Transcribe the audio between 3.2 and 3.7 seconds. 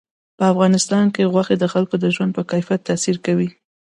کوي.